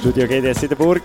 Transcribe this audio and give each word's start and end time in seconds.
Studio 0.00 0.26
GDS 0.26 0.62
in 0.62 0.68
der 0.70 0.76
Burg. 0.76 1.02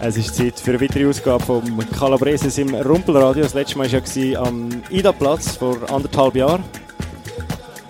Es 0.00 0.16
ist 0.16 0.34
Zeit 0.34 0.58
für 0.58 0.70
eine 0.70 0.80
weitere 0.80 1.06
Ausgabe 1.06 1.44
vom 1.44 1.90
Calabreses 1.90 2.56
im 2.56 2.74
Rumpelradio. 2.74 3.42
Das 3.42 3.52
letzte 3.52 3.76
Mal 3.76 3.92
war 3.92 4.16
ja 4.16 4.42
am 4.42 4.70
Ida-Platz 4.88 5.56
vor 5.56 5.76
anderthalb 5.92 6.34
Jahren. 6.34 6.64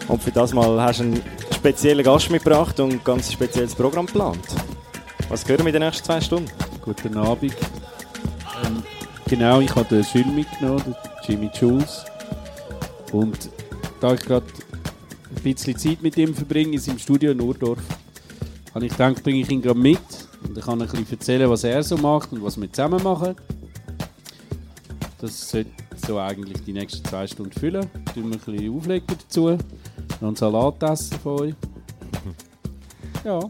Und 0.08 0.20
für 0.20 0.32
das 0.32 0.52
Mal 0.52 0.82
hast 0.82 0.98
du 0.98 1.04
einen 1.04 1.22
speziellen 1.54 2.04
Gast 2.04 2.28
mitgebracht 2.28 2.80
und 2.80 2.92
ein 2.94 3.00
ganz 3.04 3.32
spezielles 3.32 3.76
Programm 3.76 4.06
geplant. 4.06 4.44
Was 5.28 5.46
hören 5.46 5.60
wir 5.60 5.68
in 5.68 5.74
den 5.74 5.82
nächsten 5.82 6.04
zwei 6.04 6.20
Stunden? 6.20 6.50
Guten 6.82 7.16
Abend. 7.16 7.54
Ähm, 8.64 8.82
genau, 9.28 9.60
ich 9.60 9.72
habe 9.76 9.84
den 9.84 10.04
Jules 10.12 10.34
mitgenommen, 10.34 10.96
Jimmy 11.24 11.52
Jules. 11.54 12.04
Und 13.12 13.48
da 14.00 14.14
ich 14.14 14.22
gerade 14.22 14.44
ein 15.34 15.42
bisschen 15.42 15.76
Zeit 15.76 16.02
mit 16.02 16.16
ihm 16.16 16.34
verbringe, 16.34 16.72
in 16.72 16.78
seinem 16.78 16.98
Studio 16.98 17.32
in 17.32 17.40
Urdorf, 17.40 17.78
habe 18.74 18.86
ich 18.86 18.92
gedacht, 18.92 19.22
bringe 19.22 19.40
ich 19.40 19.50
ihn 19.50 19.62
gerade 19.62 19.78
mit 19.78 19.98
und 20.46 20.56
ich 20.56 20.64
kann 20.64 20.80
ein 20.80 20.88
bisschen 20.88 21.10
erzählen, 21.10 21.50
was 21.50 21.64
er 21.64 21.82
so 21.82 21.96
macht 21.96 22.32
und 22.32 22.42
was 22.42 22.60
wir 22.60 22.70
zusammen 22.72 23.02
machen. 23.02 23.34
Das 25.18 25.50
sollte 25.50 25.70
so 26.06 26.18
eigentlich 26.18 26.62
die 26.64 26.72
nächsten 26.72 27.04
zwei 27.04 27.26
Stunden 27.26 27.58
füllen. 27.58 27.88
Tun 28.12 28.30
wir 28.30 28.36
ein 28.36 28.38
bisschen 28.38 28.76
auflegen 28.76 29.06
dazu. 29.06 29.58
Noch 30.20 30.28
einen 30.28 30.36
Salat 30.36 30.82
essen 30.82 31.18
von 31.20 31.40
euch. 31.40 31.54
Ja. 33.24 33.40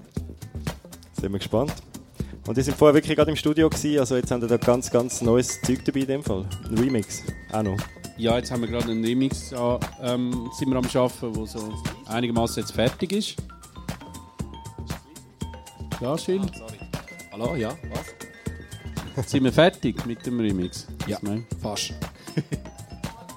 Sind 1.20 1.32
wir 1.32 1.38
gespannt. 1.38 1.74
Und 2.46 2.56
die 2.56 2.62
sind 2.62 2.76
vorher 2.76 2.94
wirklich 2.94 3.14
gerade 3.14 3.30
im 3.30 3.36
Studio 3.36 3.68
gewesen, 3.68 3.98
also 3.98 4.16
jetzt 4.16 4.30
haben 4.30 4.40
wir 4.40 4.48
da 4.48 4.56
ganz, 4.56 4.90
ganz 4.90 5.20
neues 5.20 5.60
Zeug 5.60 5.84
dabei 5.84 6.00
in 6.00 6.06
dem 6.06 6.22
Fall. 6.22 6.46
Ein 6.70 6.78
Remix, 6.78 7.24
auch 7.52 7.62
noch. 7.62 7.76
Ja, 8.18 8.36
jetzt 8.38 8.50
haben 8.50 8.62
wir 8.62 8.68
gerade 8.68 8.90
einen 8.90 9.04
Remix 9.04 9.52
an, 9.52 9.78
ähm, 10.00 10.50
sind 10.56 10.70
wir 10.70 10.76
am 10.76 10.86
Arbeiten, 10.86 11.32
der 11.34 11.46
so 11.46 11.72
einigermaßen 12.06 12.62
jetzt 12.62 12.72
fertig 12.72 13.12
ist. 13.12 13.36
Ja, 16.00 16.16
Schill? 16.16 16.40
Hallo, 17.32 17.56
ja, 17.56 17.74
was? 19.14 19.30
Sind 19.30 19.44
wir 19.44 19.52
fertig 19.52 20.04
mit 20.06 20.24
dem 20.24 20.40
Remix? 20.40 20.86
Ja, 21.06 21.18
fast. 21.60 21.94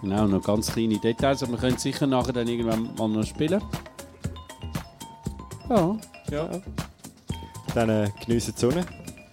Genau, 0.01 0.27
noch 0.27 0.41
ganz 0.41 0.71
kleine 0.71 0.97
Details, 0.97 1.43
aber 1.43 1.51
wir 1.53 1.59
können 1.59 1.77
sicher 1.77 2.07
nachher 2.07 2.31
dann 2.31 2.47
irgendwann 2.47 2.95
mal 2.95 3.09
noch 3.09 3.25
spielen. 3.25 3.61
Ja. 5.69 5.97
Ja. 6.31 6.61
Dann 7.75 7.89
äh, 7.89 8.09
geniessen 8.25 8.53
die 8.55 8.61
Sonne, 8.61 8.85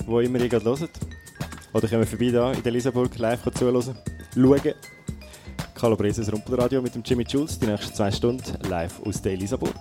wo 0.07 0.19
immer 0.19 0.41
ihr 0.41 0.49
gerade 0.49 0.65
hört. 0.65 0.91
Oder 1.73 1.87
kommen 1.87 2.05
vorbei 2.05 2.31
da 2.33 2.53
in 2.53 2.65
der 2.65 2.73
Lisaburg 2.73 3.17
live 3.17 3.49
zuhören. 3.55 3.97
Schauen. 4.35 4.75
Calabreses 5.77 6.33
Rumpelradio 6.33 6.81
mit 6.81 6.95
dem 6.95 7.03
Jimmy 7.05 7.25
Jules, 7.29 7.59
die 7.59 7.67
nächsten 7.67 7.95
zwei 7.95 8.11
Stunden 8.11 8.43
live 8.69 9.01
aus 9.05 9.21
der 9.21 9.33
Elisabeth. 9.33 9.76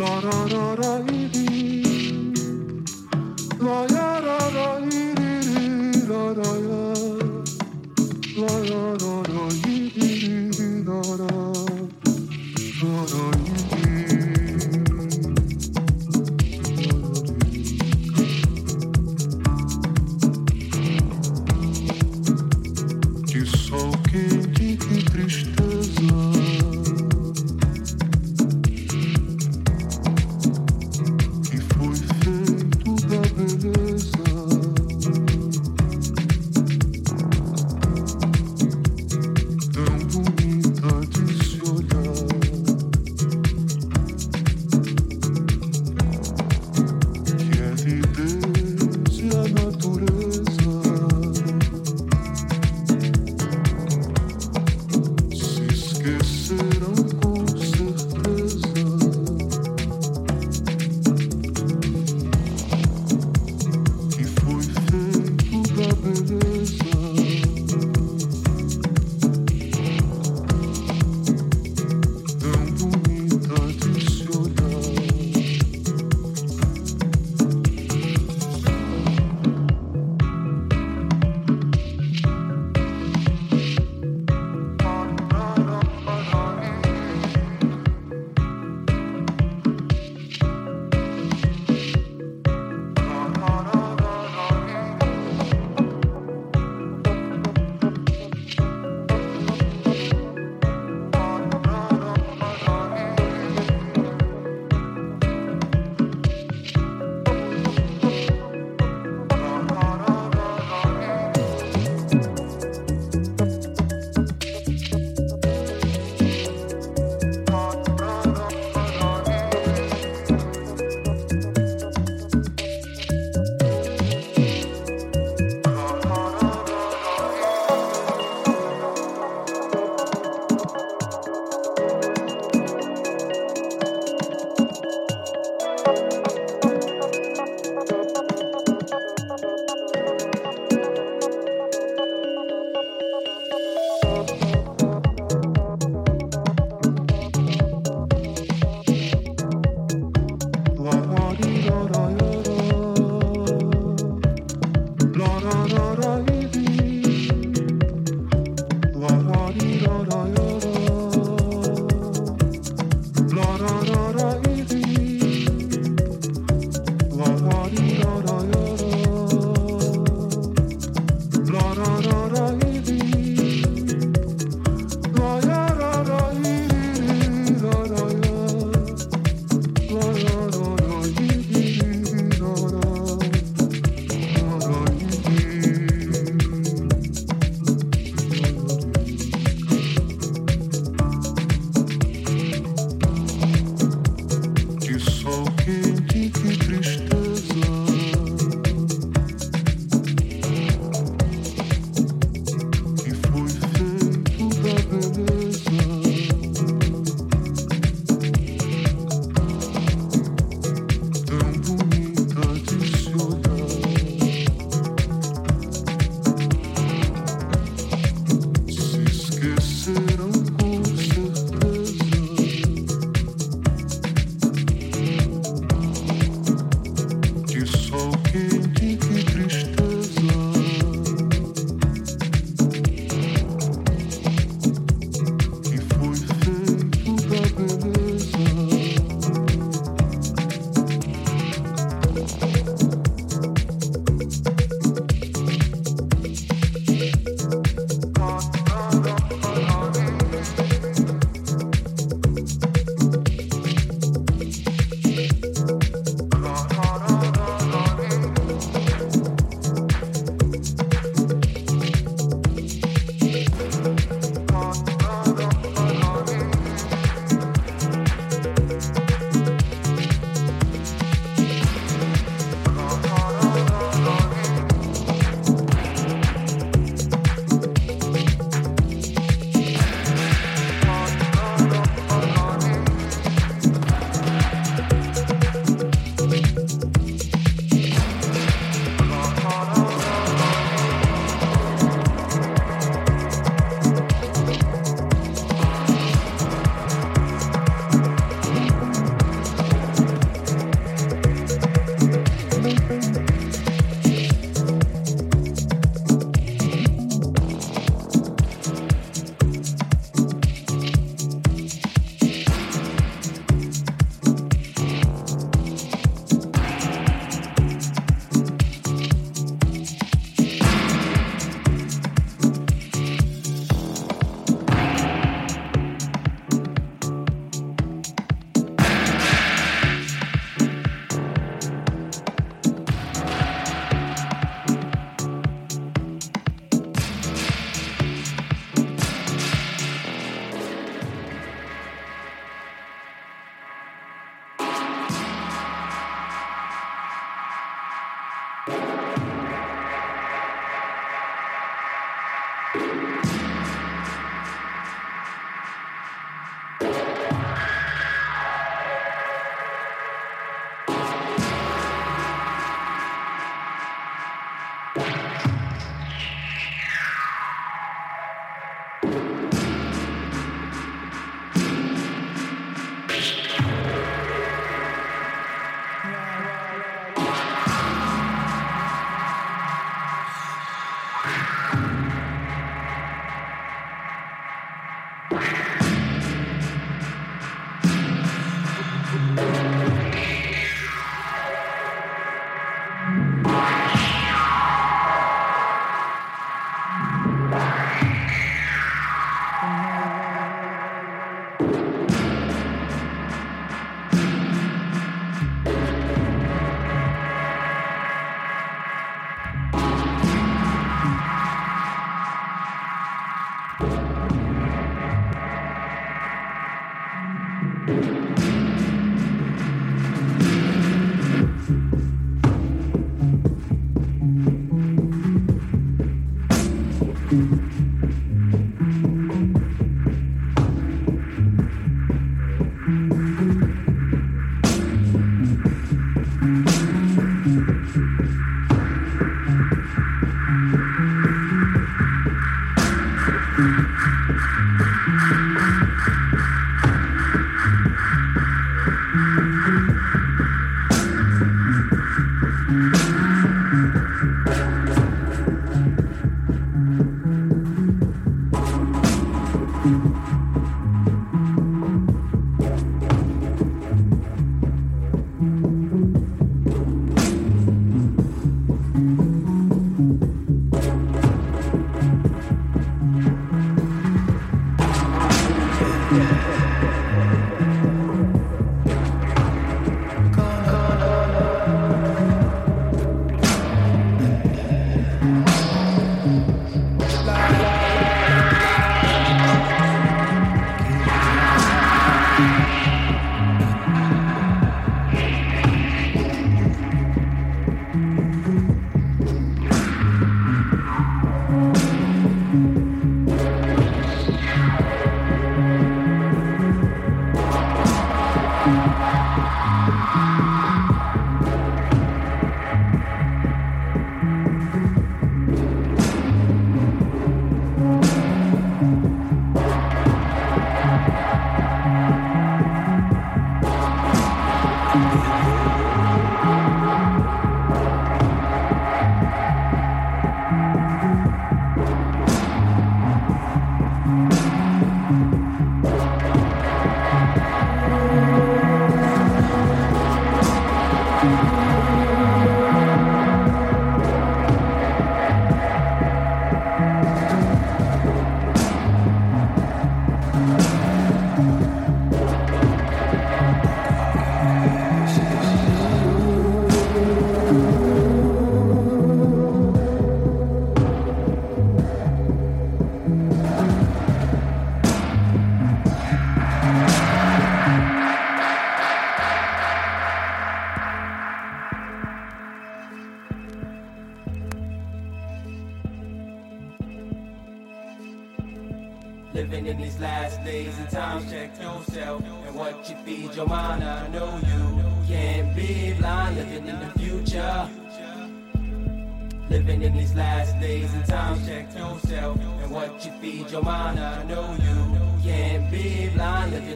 La 0.00 0.18
la 0.22 0.46
la 0.48 0.74
la. 0.80 1.09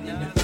Future. 0.00 0.43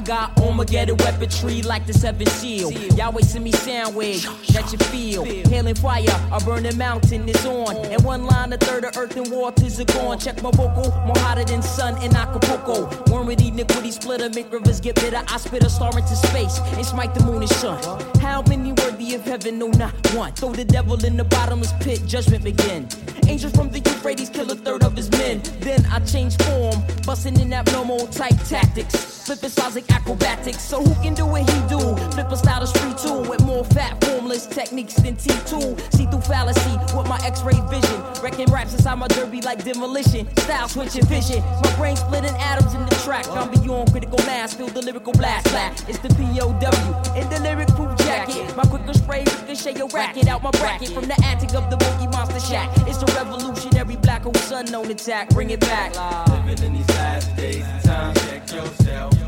I 0.00 0.02
got 0.02 0.40
Armageddon 0.40 0.96
weaponry 0.96 1.60
like 1.60 1.86
the 1.86 1.92
seven 1.92 2.26
seal. 2.26 2.72
Yahweh 2.72 3.20
send 3.20 3.44
me 3.44 3.52
sound 3.52 3.94
waves 3.94 4.24
that 4.54 4.72
you 4.72 4.78
feel. 4.78 5.24
Hailing 5.24 5.74
fire, 5.74 6.06
a 6.32 6.40
burning 6.42 6.78
mountain 6.78 7.28
is 7.28 7.44
on. 7.44 7.76
And 7.76 8.02
one 8.02 8.24
line, 8.24 8.50
a 8.54 8.56
third 8.56 8.86
of 8.86 8.96
earth 8.96 9.14
and 9.18 9.30
waters 9.30 9.78
are 9.78 9.84
gone. 9.84 10.18
Check 10.18 10.42
my 10.42 10.52
vocal, 10.52 10.90
more 11.04 11.18
hotter 11.18 11.44
than 11.44 11.60
sun 11.60 12.02
in 12.02 12.16
Acapulco. 12.16 12.88
Worm 13.12 13.26
with 13.26 13.42
iniquity 13.42 13.90
splitter, 13.90 14.30
make 14.30 14.50
rivers 14.50 14.80
get 14.80 14.94
bitter. 14.94 15.22
I 15.28 15.36
spit 15.36 15.64
a 15.64 15.68
star 15.68 15.90
into 15.90 16.16
space 16.16 16.60
and 16.60 16.86
smite 16.86 17.12
the 17.14 17.22
moon 17.22 17.42
and 17.42 17.50
sun. 17.50 17.78
How 18.20 18.40
many 18.48 18.72
worthy 18.72 19.16
of 19.16 19.24
heaven? 19.24 19.58
No, 19.58 19.68
not 19.68 19.92
one. 20.14 20.32
Throw 20.32 20.52
the 20.54 20.64
devil 20.64 21.04
in 21.04 21.18
the 21.18 21.24
bottomless 21.24 21.74
pit, 21.80 22.06
judgment 22.06 22.42
begin. 22.42 22.88
Angels 23.26 23.52
from 23.52 23.68
the 23.68 23.80
Euphrates 23.80 24.30
kill 24.30 24.50
a 24.50 24.54
third 24.54 24.82
of 24.82 24.96
his 24.96 25.10
men. 25.10 25.42
Then 25.58 25.84
I 25.92 25.98
change 26.00 26.38
form, 26.38 26.82
busting 27.04 27.38
in 27.38 27.52
abnormal 27.52 28.06
type 28.06 28.38
tactics. 28.48 29.19
Flipping 29.30 29.50
styles 29.50 29.76
like 29.76 29.88
acrobatics. 29.92 30.60
So 30.60 30.82
who 30.82 30.92
can 31.04 31.14
do 31.14 31.24
what 31.24 31.48
he 31.48 31.60
do? 31.68 31.78
Flip 32.10 32.32
a 32.32 32.36
style 32.36 32.64
is 32.64 32.72
free 32.72 32.92
too. 32.94 33.30
With 33.30 33.40
more 33.44 33.64
fat, 33.64 34.02
formless 34.02 34.44
techniques 34.44 34.94
than 34.94 35.14
T2. 35.14 35.94
See 35.94 36.06
through 36.06 36.20
fallacy 36.22 36.76
with 36.96 37.06
my 37.06 37.16
x-ray 37.22 37.60
vision. 37.70 38.02
Wrecking 38.20 38.50
raps 38.50 38.74
inside 38.74 38.96
my 38.96 39.06
derby 39.06 39.40
like 39.42 39.62
demolition. 39.62 40.26
Style 40.38 40.66
switching 40.66 41.06
vision. 41.06 41.44
My 41.62 41.72
brain 41.76 41.94
splitting 41.94 42.34
atoms 42.38 42.74
in 42.74 42.84
the 42.84 42.94
track. 43.04 43.24
I'm 43.28 43.52
beyond 43.52 43.92
critical 43.92 44.18
mass. 44.26 44.54
Feel 44.54 44.66
the 44.66 44.82
lyrical 44.82 45.12
blast. 45.12 45.46
Flat. 45.46 45.88
It's 45.88 46.00
the 46.00 46.08
POW 46.08 47.14
in 47.14 47.30
the 47.30 47.38
lyric 47.38 47.68
proof 47.68 47.96
jacket. 47.98 48.56
My 48.56 48.64
quicker 48.64 48.94
spray 48.94 49.20
ricochet 49.20 49.78
your 49.78 49.86
racket 49.90 50.26
out 50.26 50.42
my 50.42 50.50
bracket. 50.50 50.88
From 50.88 51.04
the 51.04 51.14
attic 51.24 51.54
of 51.54 51.70
the 51.70 51.76
boogie 51.76 52.10
monster 52.10 52.40
shack. 52.40 52.68
It's 52.88 52.98
the 52.98 53.06
revolutionary 53.14 53.94
black 53.94 54.22
hole 54.22 54.34
sun 54.34 54.64
known 54.72 54.90
attack. 54.90 55.28
Bring 55.28 55.50
it 55.50 55.60
back. 55.60 55.94
Living 56.30 56.66
in 56.66 56.72
these 56.72 56.88
last 56.88 57.36
days 57.36 57.64
and 57.64 57.84
times, 57.84 58.28
check 58.28 58.50
yourself 58.50 59.19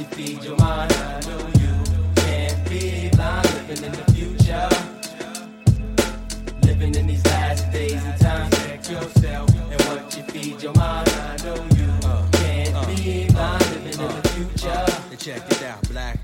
you 0.00 0.06
feed 0.06 0.42
your 0.44 0.56
mind. 0.56 0.92
I 0.92 1.20
know 1.28 1.38
you 1.60 1.74
can't 2.16 2.70
be 2.70 3.10
blind, 3.10 3.46
living 3.54 3.84
in 3.84 3.92
the 3.92 4.12
future. 4.12 4.68
Living 6.62 6.94
in 6.94 7.06
these 7.06 7.24
last 7.26 7.70
days 7.70 8.02
and 8.04 8.18
times, 8.20 8.56
check 8.64 8.88
yourself 8.88 9.50
and 9.54 9.80
what 9.82 10.16
you 10.16 10.22
feed 10.22 10.62
your 10.62 10.72
mind. 10.74 11.08
I 11.08 11.36
know 11.44 11.56
you 11.76 11.90
uh, 12.04 12.26
can't 12.32 12.74
uh, 12.76 12.86
be 12.86 13.28
uh, 13.28 13.32
blind, 13.32 13.70
living 13.72 14.00
in 14.00 14.22
the 14.22 14.28
future. 14.28 14.86
Check 15.18 15.50
it 15.50 15.62
out, 15.64 15.88
black. 15.90 16.19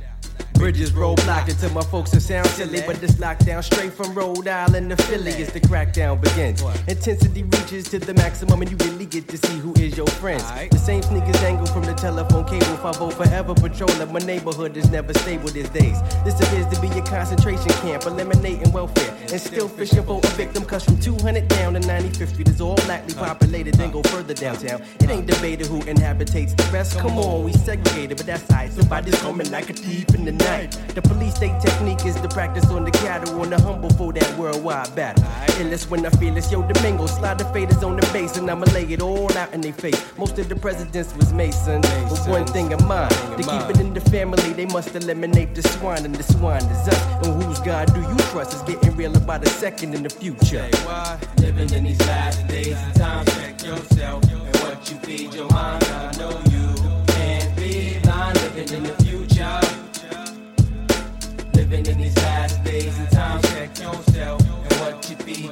Bridges 0.59 0.91
roadblocked 0.93 1.49
until 1.49 1.71
my 1.71 1.83
folks 1.83 2.15
are 2.15 2.21
sound 2.21 2.47
silly, 2.49 2.83
but 2.87 2.97
this 3.01 3.13
lockdown 3.13 3.63
straight 3.63 3.93
from 3.93 4.15
Rhode 4.15 4.49
Island 4.49 4.91
to 4.91 4.97
Philly 5.05 5.33
as 5.35 5.53
the 5.53 5.61
crackdown 5.61 6.21
begins. 6.21 6.63
Intensity 6.89 7.43
reaches 7.43 7.85
to 7.91 7.99
the 7.99 8.15
maximum, 8.15 8.63
and 8.63 8.71
you 8.71 8.77
really 8.89 9.07
get 9.07 9.29
to 9.29 9.37
see 9.37 9.59
who 9.59 9.75
is 9.75 9.97
your 9.97 10.07
friends. 10.07 10.45
The 10.71 10.79
same 10.79 11.03
sneakers 11.03 11.43
angle 11.43 11.67
from 11.67 11.85
the 11.85 11.95
telephone 11.95 12.45
cable. 12.47 12.77
5 12.77 13.15
forever 13.15 13.55
patrolling 13.55 14.13
my 14.13 14.21
neighborhood 14.21 14.77
is 14.77 14.91
never 14.91 15.13
stable 15.15 15.49
these 15.49 15.69
days. 15.69 16.01
This 16.25 16.41
appears 16.41 16.67
to 16.75 16.81
be 16.81 16.89
a 16.99 17.03
concentration 17.03 17.71
camp, 17.83 18.07
eliminating 18.07 18.73
welfare 18.73 19.15
and 19.31 19.41
still 19.41 19.69
fishing 19.69 20.05
for 20.05 20.21
a 20.23 20.27
victim. 20.29 20.65
Cause 20.65 20.85
from 20.85 20.99
200 20.99 21.49
down 21.49 21.75
to 21.75 21.81
95th 21.81 22.29
Street 22.31 22.49
is 22.49 22.61
all 22.61 22.77
blackly 22.87 23.15
populated, 23.15 23.75
then 23.75 23.91
go 23.91 24.03
further 24.05 24.35
downtown. 24.35 24.83
It 25.01 25.11
ain't 25.11 25.27
debated 25.27 25.67
who 25.67 25.83
inhabits 25.83 26.33
the 26.33 26.71
rest. 26.73 26.99
Come 26.99 27.19
on, 27.19 27.45
we 27.45 27.53
segregated, 27.53 28.17
but 28.17 28.27
that's 28.27 28.51
right. 28.51 28.73
Somebody's 28.73 29.21
coming 29.21 29.51
like 29.51 29.71
a 29.71 29.75
thief 29.75 30.15
in 30.15 30.25
the 30.25 30.33
night. 30.33 30.46
The 30.47 31.03
police 31.03 31.35
state 31.35 31.61
technique 31.61 32.07
is 32.07 32.15
the 32.23 32.29
practice 32.29 32.71
on 32.71 32.85
the 32.85 32.91
cattle 32.91 33.41
on 33.41 33.51
the 33.51 33.61
humble 33.61 33.91
for 33.91 34.13
that 34.13 34.39
worldwide 34.39 34.95
battle. 34.95 35.25
Illest 35.61 35.91
when 35.91 36.07
I 36.07 36.11
feel 36.11 36.37
it's 36.37 36.51
yo 36.51 36.63
Domingo. 36.63 37.07
Slide 37.07 37.39
the 37.39 37.45
faders 37.45 37.83
on 37.87 37.97
the 37.97 38.07
base 38.13 38.37
and 38.37 38.51
I'ma 38.51 38.67
lay 38.73 38.85
it 38.85 39.03
all 39.03 39.31
out 39.37 39.53
in 39.53 39.61
their 39.61 39.73
face. 39.73 40.01
Most 40.17 40.39
of 40.39 40.49
the 40.49 40.57
presidents 40.57 41.15
was 41.17 41.33
Mason, 41.33 41.81
but 41.83 42.29
one 42.29 42.47
thing 42.47 42.73
in 42.73 42.87
mind 42.87 43.11
to 43.11 43.43
keep 43.43 43.71
it 43.71 43.81
in 43.81 43.93
the 43.93 44.01
family, 44.01 44.53
they 44.53 44.67
must 44.67 44.95
eliminate 44.95 45.55
the 45.55 45.63
swine, 45.63 46.05
and 46.05 46.15
the 46.15 46.23
swine 46.23 46.65
is 46.65 46.89
us. 46.89 47.27
And 47.27 47.43
whose 47.43 47.61
God 47.61 47.93
do 47.93 48.01
you 48.01 48.17
trust? 48.31 48.55
Is 48.55 48.63
getting 48.63 48.97
real 48.97 49.17
about 49.17 49.45
a 49.45 49.49
second 49.49 49.95
in 49.95 50.03
the 50.03 50.11
future. 50.11 50.69
Living 51.39 51.71
in 51.73 51.85
these 51.85 52.01
last 52.07 52.47
days 52.49 52.77
and 52.77 52.95
times, 52.95 53.35
check 53.35 53.63
yourself 53.63 54.23
and 54.31 54.57
what 54.63 54.91
you 54.91 54.97
feed 54.99 55.35
your 55.35 55.49
mind. 55.51 55.85
I 55.85 56.17
know 56.19 56.41
you 56.51 56.56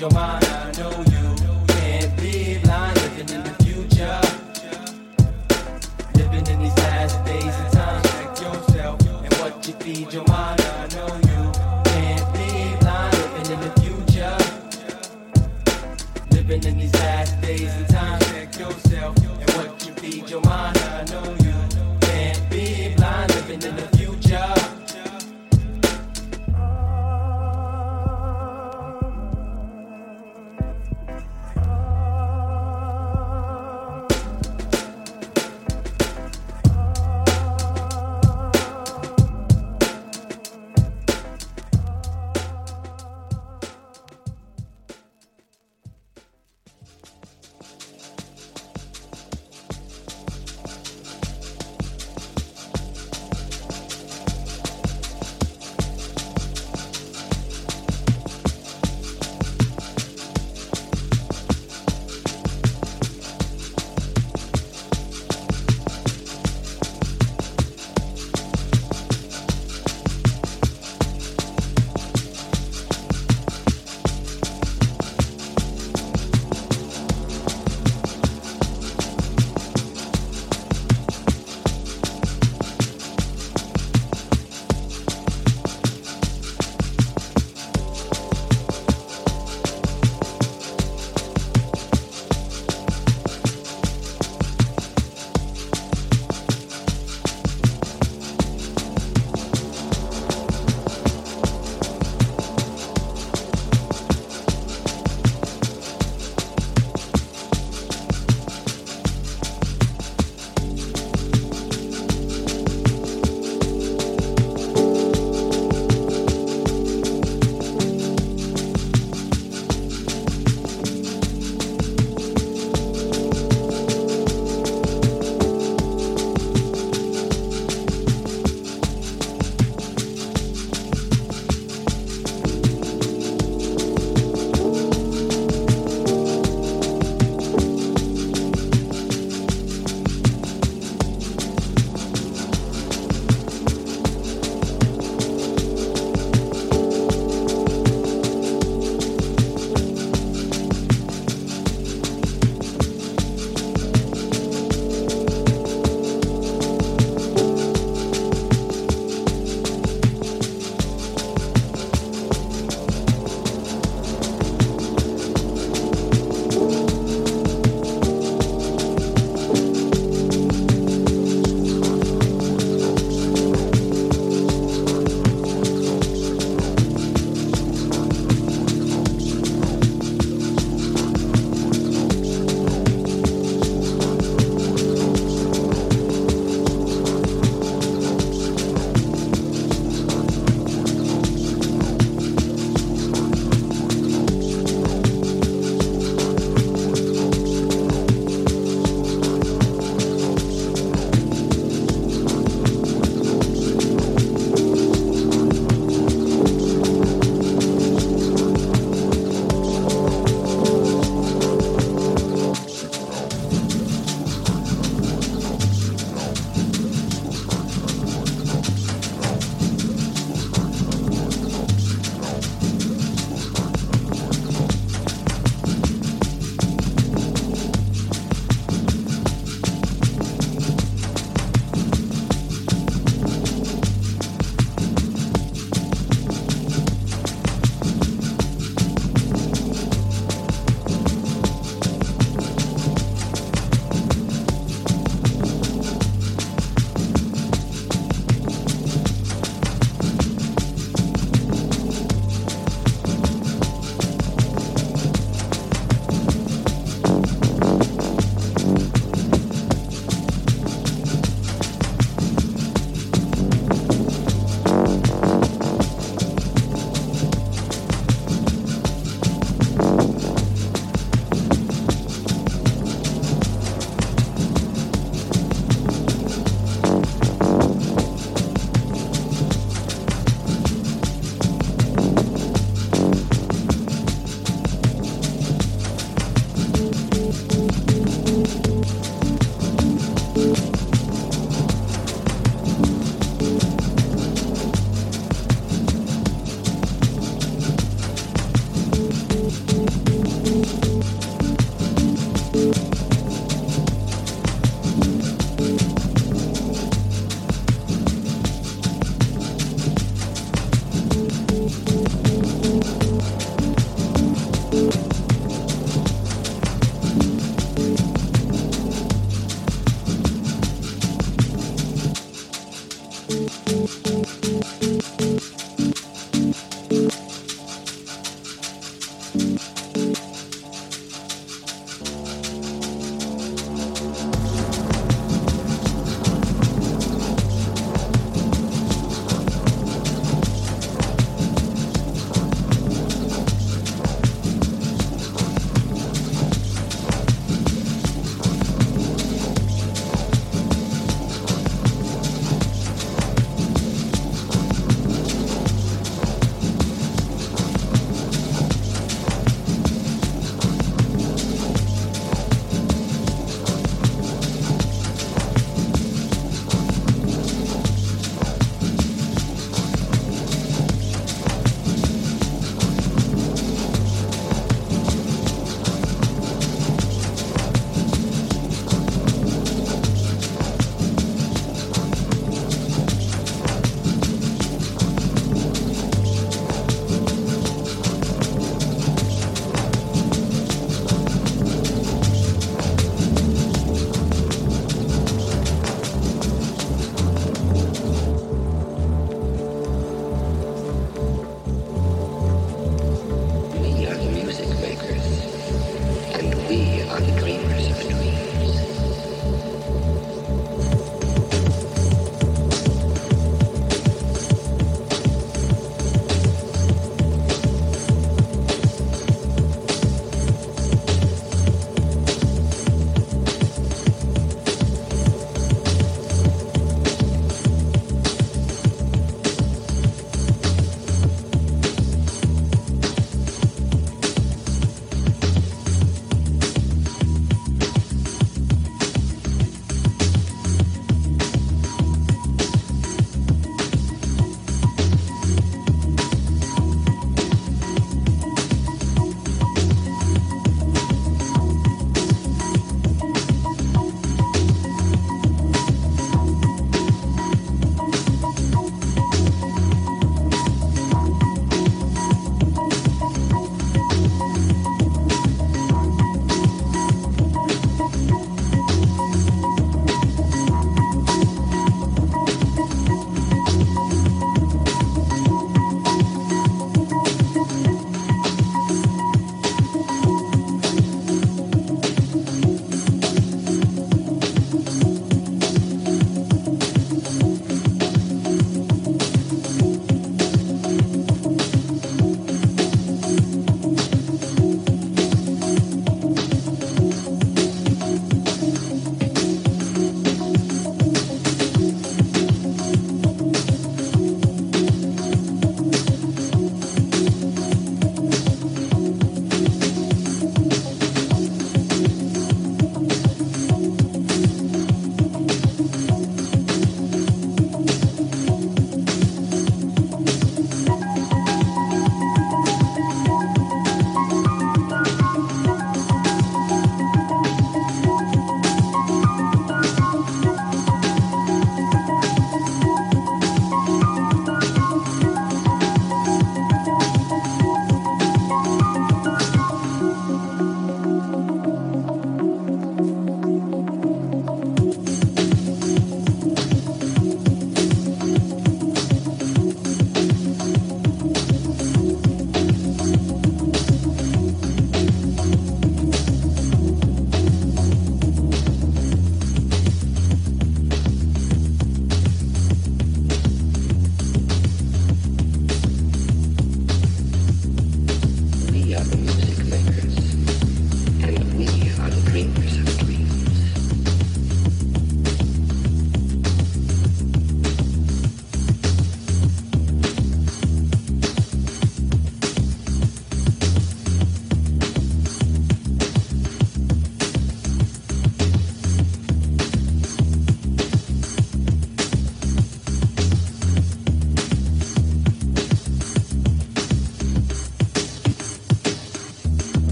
your 0.00 0.10
mind. 0.12 0.39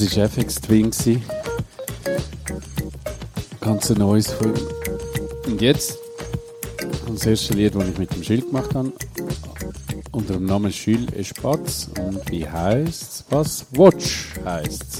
Das 0.00 0.16
war 0.16 0.24
FX 0.24 0.54
Twin. 0.54 0.90
Ganz 3.60 3.90
ein 3.90 3.98
neues 3.98 4.32
ihm. 4.40 4.54
Und 5.46 5.60
jetzt 5.60 5.98
das 7.06 7.26
erste 7.26 7.52
Lied, 7.52 7.74
das 7.74 7.86
ich 7.86 7.98
mit 7.98 8.14
dem 8.14 8.22
Schild 8.22 8.46
gemacht 8.46 8.74
habe. 8.74 8.94
Unter 10.10 10.34
dem 10.34 10.46
Namen 10.46 10.70
Jules 10.72 11.12
Espatz. 11.12 11.88
Und 11.98 12.30
wie 12.30 12.48
heißt's? 12.48 13.26
Was? 13.28 13.66
Watch 13.72 14.30
heißt's. 14.42 14.99